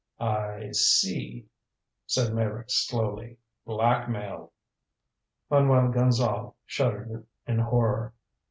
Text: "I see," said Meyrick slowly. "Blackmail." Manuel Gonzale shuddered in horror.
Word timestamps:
"I 0.19 0.69
see," 0.71 1.45
said 2.07 2.33
Meyrick 2.33 2.71
slowly. 2.71 3.37
"Blackmail." 3.67 4.51
Manuel 5.47 5.89
Gonzale 5.89 6.55
shuddered 6.65 7.27
in 7.45 7.59
horror. 7.59 8.11